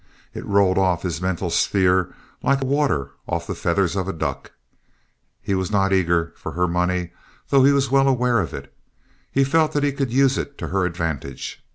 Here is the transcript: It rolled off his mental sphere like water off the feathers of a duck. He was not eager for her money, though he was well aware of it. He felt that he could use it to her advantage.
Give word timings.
It 0.33 0.43
rolled 0.47 0.79
off 0.79 1.03
his 1.03 1.21
mental 1.21 1.51
sphere 1.51 2.15
like 2.41 2.63
water 2.63 3.11
off 3.27 3.45
the 3.45 3.53
feathers 3.53 3.95
of 3.95 4.07
a 4.07 4.13
duck. 4.13 4.51
He 5.43 5.53
was 5.53 5.69
not 5.69 5.93
eager 5.93 6.33
for 6.37 6.53
her 6.53 6.67
money, 6.67 7.11
though 7.49 7.63
he 7.63 7.71
was 7.71 7.91
well 7.91 8.07
aware 8.07 8.39
of 8.39 8.51
it. 8.51 8.73
He 9.31 9.43
felt 9.43 9.73
that 9.73 9.83
he 9.83 9.91
could 9.91 10.11
use 10.11 10.39
it 10.39 10.57
to 10.57 10.69
her 10.69 10.85
advantage. 10.85 11.63